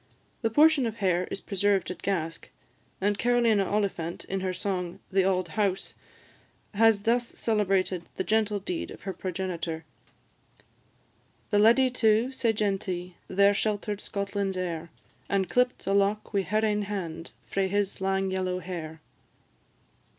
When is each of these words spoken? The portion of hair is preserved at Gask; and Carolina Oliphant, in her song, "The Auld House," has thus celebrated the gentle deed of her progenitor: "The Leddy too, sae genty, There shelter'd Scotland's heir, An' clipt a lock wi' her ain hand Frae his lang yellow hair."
The 0.41 0.49
portion 0.49 0.87
of 0.87 0.95
hair 0.95 1.27
is 1.29 1.41
preserved 1.41 1.91
at 1.91 2.01
Gask; 2.01 2.47
and 2.99 3.19
Carolina 3.19 3.69
Oliphant, 3.69 4.25
in 4.25 4.39
her 4.39 4.51
song, 4.51 4.97
"The 5.11 5.23
Auld 5.23 5.49
House," 5.49 5.93
has 6.73 7.03
thus 7.03 7.27
celebrated 7.37 8.09
the 8.15 8.23
gentle 8.23 8.57
deed 8.57 8.89
of 8.89 9.03
her 9.03 9.13
progenitor: 9.13 9.85
"The 11.51 11.59
Leddy 11.59 11.91
too, 11.91 12.31
sae 12.31 12.51
genty, 12.51 13.17
There 13.27 13.53
shelter'd 13.53 14.01
Scotland's 14.01 14.57
heir, 14.57 14.89
An' 15.29 15.45
clipt 15.45 15.85
a 15.85 15.93
lock 15.93 16.33
wi' 16.33 16.41
her 16.41 16.65
ain 16.65 16.81
hand 16.81 17.31
Frae 17.45 17.67
his 17.67 18.01
lang 18.01 18.31
yellow 18.31 18.57
hair." 18.57 19.01